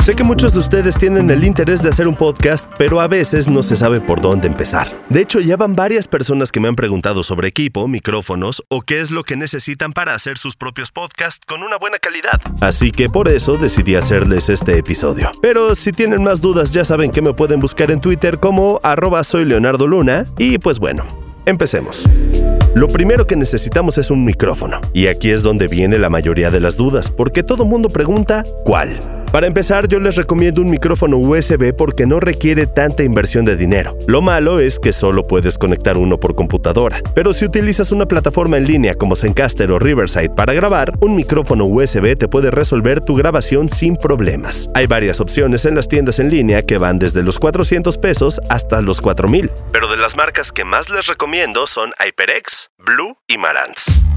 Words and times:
Sé 0.00 0.14
que 0.14 0.24
muchos 0.24 0.54
de 0.54 0.60
ustedes 0.60 0.96
tienen 0.96 1.30
el 1.30 1.44
interés 1.44 1.82
de 1.82 1.90
hacer 1.90 2.08
un 2.08 2.16
podcast, 2.16 2.72
pero 2.78 3.02
a 3.02 3.06
veces 3.06 3.50
no 3.50 3.62
se 3.62 3.76
sabe 3.76 4.00
por 4.00 4.22
dónde 4.22 4.46
empezar. 4.46 4.88
De 5.10 5.20
hecho, 5.20 5.40
ya 5.40 5.58
van 5.58 5.76
varias 5.76 6.08
personas 6.08 6.50
que 6.50 6.58
me 6.58 6.68
han 6.68 6.74
preguntado 6.74 7.22
sobre 7.22 7.48
equipo, 7.48 7.86
micrófonos 7.86 8.64
o 8.68 8.80
qué 8.80 9.02
es 9.02 9.10
lo 9.10 9.24
que 9.24 9.36
necesitan 9.36 9.92
para 9.92 10.14
hacer 10.14 10.38
sus 10.38 10.56
propios 10.56 10.90
podcasts 10.90 11.44
con 11.46 11.62
una 11.62 11.76
buena 11.76 11.98
calidad. 11.98 12.40
Así 12.62 12.92
que 12.92 13.10
por 13.10 13.28
eso 13.28 13.58
decidí 13.58 13.94
hacerles 13.94 14.48
este 14.48 14.78
episodio. 14.78 15.32
Pero 15.42 15.74
si 15.74 15.92
tienen 15.92 16.22
más 16.22 16.40
dudas 16.40 16.72
ya 16.72 16.86
saben 16.86 17.10
que 17.10 17.20
me 17.20 17.34
pueden 17.34 17.60
buscar 17.60 17.90
en 17.90 18.00
Twitter 18.00 18.40
como 18.40 18.80
arroba 18.82 19.22
soy 19.22 19.44
Leonardo 19.44 19.86
Luna 19.86 20.24
y 20.38 20.56
pues 20.56 20.78
bueno, 20.78 21.04
empecemos. 21.44 22.08
Lo 22.74 22.88
primero 22.88 23.26
que 23.26 23.36
necesitamos 23.36 23.98
es 23.98 24.10
un 24.10 24.24
micrófono. 24.24 24.80
Y 24.94 25.08
aquí 25.08 25.30
es 25.30 25.42
donde 25.42 25.68
viene 25.68 25.98
la 25.98 26.08
mayoría 26.08 26.50
de 26.50 26.60
las 26.60 26.78
dudas, 26.78 27.10
porque 27.10 27.42
todo 27.42 27.66
mundo 27.66 27.90
pregunta 27.90 28.44
¿cuál? 28.64 29.19
Para 29.32 29.46
empezar, 29.46 29.86
yo 29.86 30.00
les 30.00 30.16
recomiendo 30.16 30.60
un 30.60 30.70
micrófono 30.70 31.16
USB 31.16 31.72
porque 31.72 32.04
no 32.04 32.18
requiere 32.18 32.66
tanta 32.66 33.04
inversión 33.04 33.44
de 33.44 33.56
dinero. 33.56 33.96
Lo 34.08 34.22
malo 34.22 34.58
es 34.58 34.80
que 34.80 34.92
solo 34.92 35.24
puedes 35.24 35.56
conectar 35.56 35.96
uno 35.96 36.18
por 36.18 36.34
computadora, 36.34 37.00
pero 37.14 37.32
si 37.32 37.44
utilizas 37.44 37.92
una 37.92 38.06
plataforma 38.06 38.56
en 38.56 38.66
línea 38.66 38.96
como 38.96 39.14
Zencaster 39.14 39.70
o 39.70 39.78
Riverside 39.78 40.30
para 40.30 40.52
grabar, 40.52 40.94
un 41.00 41.14
micrófono 41.14 41.64
USB 41.66 42.18
te 42.18 42.26
puede 42.26 42.50
resolver 42.50 43.02
tu 43.02 43.14
grabación 43.14 43.68
sin 43.68 43.96
problemas. 43.96 44.68
Hay 44.74 44.88
varias 44.88 45.20
opciones 45.20 45.64
en 45.64 45.76
las 45.76 45.86
tiendas 45.86 46.18
en 46.18 46.28
línea 46.28 46.62
que 46.62 46.78
van 46.78 46.98
desde 46.98 47.22
los 47.22 47.38
400 47.38 47.98
pesos 47.98 48.40
hasta 48.48 48.82
los 48.82 49.00
4000, 49.00 49.48
pero 49.72 49.88
de 49.88 49.96
las 49.96 50.16
marcas 50.16 50.50
que 50.50 50.64
más 50.64 50.90
les 50.90 51.06
recomiendo 51.06 51.68
son 51.68 51.92
HyperX, 52.04 52.70
Blue 52.78 53.16
y 53.28 53.38
Marantz. 53.38 54.09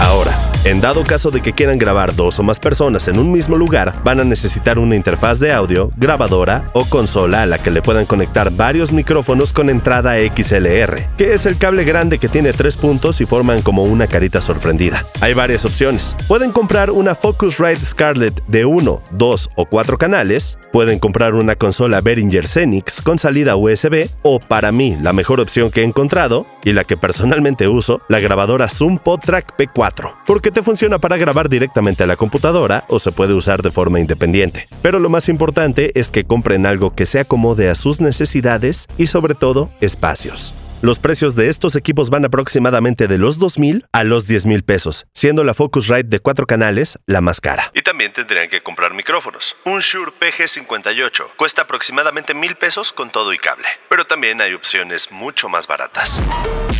Ahora, 0.00 0.34
en 0.64 0.80
dado 0.80 1.04
caso 1.04 1.30
de 1.30 1.42
que 1.42 1.52
quieran 1.52 1.78
grabar 1.78 2.14
dos 2.14 2.38
o 2.38 2.42
más 2.42 2.58
personas 2.58 3.06
en 3.08 3.18
un 3.18 3.30
mismo 3.30 3.56
lugar, 3.56 4.02
van 4.02 4.18
a 4.18 4.24
necesitar 4.24 4.78
una 4.78 4.96
interfaz 4.96 5.38
de 5.38 5.52
audio, 5.52 5.90
grabadora 5.96 6.70
o 6.72 6.86
consola 6.86 7.42
a 7.42 7.46
la 7.46 7.58
que 7.58 7.70
le 7.70 7.82
puedan 7.82 8.06
conectar 8.06 8.50
varios 8.50 8.92
micrófonos 8.92 9.52
con 9.52 9.68
entrada 9.68 10.14
XLR, 10.16 11.06
que 11.16 11.34
es 11.34 11.44
el 11.44 11.58
cable 11.58 11.84
grande 11.84 12.18
que 12.18 12.28
tiene 12.28 12.52
tres 12.52 12.76
puntos 12.76 13.20
y 13.20 13.26
forman 13.26 13.60
como 13.62 13.84
una 13.84 14.06
carita 14.06 14.40
sorprendida. 14.40 15.04
Hay 15.20 15.34
varias 15.34 15.64
opciones. 15.64 16.16
Pueden 16.26 16.50
comprar 16.50 16.90
una 16.90 17.14
Focusrite 17.14 17.84
Scarlett 17.84 18.42
de 18.46 18.64
1, 18.64 19.02
2 19.10 19.50
o 19.54 19.66
4 19.66 19.98
canales, 19.98 20.56
pueden 20.72 20.98
comprar 20.98 21.34
una 21.34 21.56
consola 21.56 22.00
Behringer 22.00 22.46
Xenix 22.46 23.00
con 23.00 23.18
salida 23.18 23.56
USB 23.56 24.08
o 24.22 24.40
para 24.40 24.72
mí 24.72 24.96
la 25.00 25.12
mejor 25.12 25.40
opción 25.40 25.70
que 25.70 25.82
he 25.82 25.84
encontrado 25.84 26.46
y 26.64 26.72
la 26.72 26.84
que 26.84 26.96
personalmente 26.96 27.68
uso, 27.68 28.02
la 28.08 28.20
grabadora 28.20 28.68
Zoom 28.68 28.98
PodTrack 28.98 29.56
P4 29.56 30.14
porque 30.26 30.50
te 30.50 30.62
funciona 30.62 30.98
para 30.98 31.16
grabar 31.16 31.48
directamente 31.48 32.04
a 32.04 32.06
la 32.06 32.16
computadora 32.16 32.84
o 32.88 32.98
se 32.98 33.12
puede 33.12 33.34
usar 33.34 33.62
de 33.62 33.70
forma 33.70 34.00
independiente. 34.00 34.68
Pero 34.82 34.98
lo 34.98 35.08
más 35.08 35.28
importante 35.28 35.98
es 35.98 36.10
que 36.10 36.24
compren 36.24 36.66
algo 36.66 36.94
que 36.94 37.06
se 37.06 37.20
acomode 37.20 37.68
a 37.68 37.74
sus 37.74 38.00
necesidades 38.00 38.86
y 38.96 39.06
sobre 39.06 39.34
todo 39.34 39.70
espacios. 39.80 40.54
Los 40.82 40.98
precios 40.98 41.34
de 41.34 41.50
estos 41.50 41.76
equipos 41.76 42.08
van 42.08 42.24
aproximadamente 42.24 43.06
de 43.06 43.18
los 43.18 43.38
2.000 43.38 43.84
a 43.92 44.02
los 44.02 44.26
10.000 44.26 44.64
pesos, 44.64 45.06
siendo 45.12 45.44
la 45.44 45.52
Focusrite 45.52 46.04
de 46.04 46.20
4 46.20 46.46
canales 46.46 46.98
la 47.04 47.20
más 47.20 47.42
cara. 47.42 47.70
Y 47.74 47.82
también 47.82 48.14
tendrían 48.14 48.48
que 48.48 48.62
comprar 48.62 48.94
micrófonos. 48.94 49.56
Un 49.66 49.80
Shure 49.80 50.10
PG58 50.18 51.36
cuesta 51.36 51.62
aproximadamente 51.62 52.34
1.000 52.34 52.56
pesos 52.56 52.94
con 52.94 53.10
todo 53.10 53.34
y 53.34 53.36
cable, 53.36 53.66
pero 53.90 54.06
también 54.06 54.40
hay 54.40 54.54
opciones 54.54 55.12
mucho 55.12 55.50
más 55.50 55.66
baratas. 55.66 56.22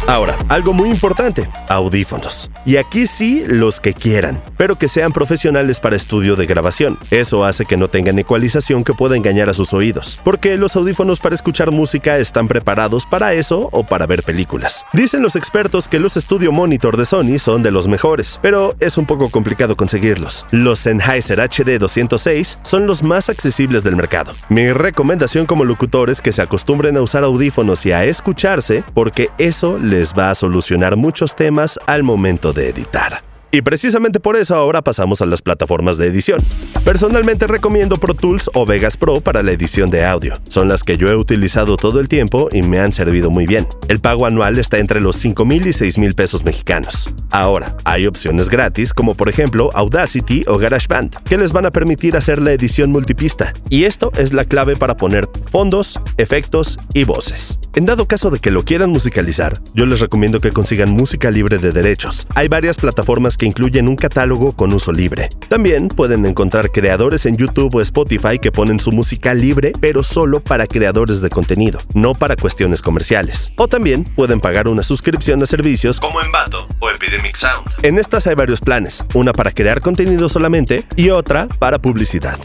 Ahora, 0.07 0.39
algo 0.49 0.73
muy 0.73 0.89
importante, 0.89 1.51
audífonos. 1.69 2.51
Y 2.65 2.79
aquí 2.79 3.07
sí, 3.07 3.45
los 3.47 3.81
que 3.81 3.93
quieran, 3.93 4.43
pero 4.57 4.77
que 4.77 4.89
sean 4.89 5.13
profesionales 5.13 5.79
para 5.79 5.97
estudio 5.97 6.37
de 6.37 6.47
grabación. 6.47 6.99
Eso 7.11 7.45
hace 7.45 7.67
que 7.67 7.77
no 7.77 7.89
tengan 7.89 8.19
ecualización 8.19 8.83
que 8.83 8.95
pueda 8.95 9.15
engañar 9.15 9.51
a 9.51 9.55
sus 9.55 9.75
oídos, 9.75 10.19
porque 10.25 10.57
los 10.57 10.75
audífonos 10.75 11.21
para 11.21 11.35
escuchar 11.35 11.71
música 11.71 12.17
están 12.17 12.49
preparados 12.49 13.05
para 13.05 13.35
eso 13.35 13.69
o 13.73 13.90
para 13.91 14.07
ver 14.07 14.23
películas. 14.23 14.87
Dicen 14.95 15.21
los 15.21 15.37
expertos 15.37 15.89
que 15.89 15.99
los 15.99 16.15
Studio 16.15 16.53
Monitor 16.53 16.97
de 16.97 17.05
Sony 17.05 17.39
son 17.39 17.63
de 17.63 17.71
los 17.71 17.89
mejores, 17.89 18.39
pero 18.41 18.75
es 18.81 18.97
un 18.97 19.05
poco 19.05 19.29
complicado 19.29 19.77
conseguirlos. 19.77 20.47
Los 20.51 20.79
Sennheiser 20.79 21.41
HD 21.41 21.79
206 21.79 22.61
son 22.63 22.87
los 22.87 23.03
más 23.03 23.29
accesibles 23.29 23.83
del 23.83 23.97
mercado. 23.97 24.33
Mi 24.49 24.73
recomendación 24.73 25.45
como 25.45 25.65
locutor 25.65 26.09
es 26.09 26.23
que 26.23 26.33
se 26.33 26.41
acostumbren 26.41 26.97
a 26.97 27.03
usar 27.03 27.25
audífonos 27.25 27.85
y 27.85 27.93
a 27.93 28.05
escucharse, 28.05 28.85
porque 28.95 29.31
eso 29.37 29.79
les 29.79 30.15
va 30.15 30.31
a 30.31 30.35
solucionar 30.35 30.97
muchos 30.97 31.35
temas 31.35 31.79
al 31.87 32.05
momento 32.05 32.53
de 32.53 32.71
editar. 32.71 33.30
Y 33.53 33.63
precisamente 33.63 34.21
por 34.21 34.37
eso 34.37 34.55
ahora 34.55 34.81
pasamos 34.83 35.23
a 35.23 35.27
las 35.27 35.43
plataformas 35.43 35.97
de 35.97 36.07
edición. 36.07 36.41
Personalmente 36.85 37.49
recomiendo 37.49 37.99
Pro 37.99 38.15
Tools 38.15 38.49
o 38.55 38.65
Vegas 38.65 38.97
Pro 38.97 39.21
para 39.21 39.43
la 39.43 39.51
edición 39.51 39.91
de 39.91 40.05
audio. 40.05 40.39
Son 40.49 40.69
las 40.69 40.85
que 40.85 40.97
yo 40.97 41.09
he 41.11 41.17
utilizado 41.17 41.77
todo 41.77 41.99
el 41.99 42.07
tiempo 42.07 42.49
y 42.53 42.63
me 42.63 42.79
han 42.79 42.93
servido 42.93 43.29
muy 43.29 43.47
bien. 43.47 43.67
El 43.89 44.01
pago 44.01 44.27
anual 44.27 44.59
está 44.59 44.79
entre 44.79 45.01
los 45.01 45.17
5 45.17 45.45
mil 45.45 45.67
y 45.67 45.73
6 45.73 45.99
mil 45.99 46.15
pesos 46.15 46.45
mexicanos. 46.45 47.11
Ahora, 47.31 47.77
hay 47.85 48.07
opciones 48.07 48.49
gratis 48.49 48.95
como 48.95 49.17
por 49.17 49.29
ejemplo 49.29 49.71
Audacity 49.75 50.45
o 50.47 50.57
GarageBand, 50.57 51.17
que 51.25 51.37
les 51.37 51.53
van 51.53 51.67
a 51.67 51.73
permitir 51.73 52.17
hacer 52.17 52.41
la 52.41 52.53
edición 52.53 52.93
multipista. 52.93 53.53
Y 53.69 53.85
esto 53.85 54.13
es 54.17 54.33
la 54.33 54.45
clave 54.45 54.77
para 54.77 54.97
poner 54.97 55.29
fondos, 55.51 55.99
efectos 56.19 56.79
y 56.95 57.03
voces. 57.03 57.59
En 57.75 57.87
dado 57.87 58.07
caso 58.07 58.31
de 58.31 58.39
que 58.39 58.51
lo 58.51 58.65
quieran 58.65 58.91
musicalizar, 58.91 59.61
yo 59.75 59.87
les 59.87 60.01
recomiendo 60.01 60.41
que 60.41 60.53
consigan 60.53 60.91
música 60.91 61.31
libre 61.31 61.59
de 61.59 61.73
derechos. 61.73 62.27
Hay 62.35 62.49
varias 62.49 62.77
plataformas 62.77 63.37
que 63.41 63.47
incluyen 63.47 63.89
un 63.89 63.97
catálogo 63.97 64.53
con 64.53 64.75
uso 64.75 64.93
libre. 64.93 65.31
También 65.49 65.89
pueden 65.89 66.27
encontrar 66.27 66.71
creadores 66.71 67.25
en 67.25 67.39
YouTube 67.39 67.75
o 67.75 67.81
Spotify 67.81 68.39
que 68.39 68.53
ponen 68.53 68.79
su 68.79 68.93
música 68.93 69.33
libre, 69.33 69.73
pero 69.81 70.03
solo 70.03 70.41
para 70.45 70.67
creadores 70.67 71.23
de 71.23 71.31
contenido, 71.31 71.81
no 71.95 72.13
para 72.13 72.37
cuestiones 72.37 72.83
comerciales. 72.83 73.51
O 73.57 73.67
también 73.67 74.05
pueden 74.05 74.41
pagar 74.41 74.69
una 74.69 74.83
suscripción 74.83 75.43
a 75.43 75.47
servicios 75.47 76.01
como 76.01 76.21
Envato 76.21 76.69
o 76.81 76.91
Epidemic 76.91 77.35
Sound. 77.35 77.67
En 77.83 77.99
estas 77.99 78.27
hay 78.27 78.35
varios 78.35 78.61
planes, 78.61 79.07
una 79.15 79.33
para 79.33 79.53
crear 79.53 79.81
contenido 79.81 80.29
solamente 80.29 80.87
y 80.97 81.09
otra 81.09 81.49
para 81.49 81.79
publicidad. 81.79 82.39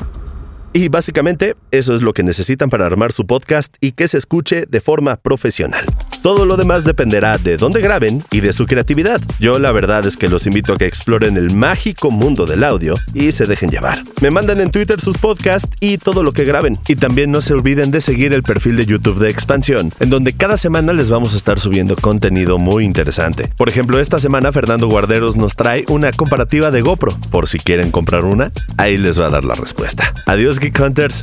Y 0.72 0.88
básicamente 0.88 1.58
eso 1.72 1.94
es 1.94 2.02
lo 2.02 2.14
que 2.14 2.24
necesitan 2.24 2.70
para 2.70 2.86
armar 2.86 3.12
su 3.12 3.28
podcast 3.28 3.76
y 3.82 3.92
que 3.92 4.08
se 4.08 4.18
escuche 4.18 4.66
de 4.66 4.80
forma 4.80 5.18
profesional. 5.18 5.86
Todo 6.26 6.48
lo 6.48 6.58
demás 6.58 6.86
dependerá 6.86 7.38
de 7.38 7.56
dónde 7.56 7.82
graben 7.82 8.24
y 8.32 8.40
de 8.40 8.52
su 8.52 8.66
creatividad. 8.66 9.22
Yo 9.40 9.60
la 9.60 9.72
verdad 9.72 10.08
es 10.08 10.18
que 10.18 10.28
los 10.28 10.48
invito 10.48 10.74
a 10.74 10.78
que 10.80 10.88
exploren 10.88 11.38
el 11.38 11.54
mágico 11.56 12.10
mundo 12.10 12.48
del 12.48 12.64
audio 12.64 12.96
y 13.14 13.32
se 13.32 13.46
dejen 13.46 13.70
llevar. 13.70 14.04
Me 14.22 14.32
mandan 14.32 14.60
en 14.60 14.72
Twitter 14.72 15.00
sus 15.00 15.20
podcasts 15.20 15.70
y 15.80 16.00
todo 16.00 16.24
lo 16.24 16.32
que 16.34 16.44
graben. 16.44 16.80
Y 16.88 16.96
también 16.96 17.30
no 17.30 17.42
se 17.42 17.54
olviden 17.54 17.92
de 17.92 18.02
seguir 18.02 18.34
el 18.34 18.42
perfil 18.42 18.76
de 18.76 18.88
YouTube 18.88 19.20
de 19.20 19.30
Expansión, 19.30 19.94
en 20.00 20.10
donde 20.10 20.34
cada 20.34 20.58
semana 20.58 20.94
les 20.94 21.12
vamos 21.12 21.36
a 21.36 21.38
estar 21.38 21.60
subiendo 21.60 21.96
contenido 21.96 22.58
muy 22.58 22.86
interesante. 22.86 23.52
Por 23.56 23.70
ejemplo, 23.70 24.00
esta 24.00 24.18
semana 24.18 24.52
Fernando 24.52 24.88
Guarderos 24.88 25.36
nos 25.36 25.56
trae 25.56 25.86
una 25.90 26.12
comparativa 26.12 26.72
de 26.72 26.82
GoPro. 26.82 27.16
Por 27.30 27.48
si 27.48 27.60
quieren 27.60 27.92
comprar 27.92 28.26
una, 28.26 28.52
ahí 28.78 28.98
les 28.98 29.22
va 29.22 29.28
a 29.28 29.30
dar 29.30 29.44
la 29.44 29.54
respuesta. 29.54 30.12
Adiós, 30.26 30.58
Geek 30.60 30.80
Hunters. 30.80 31.22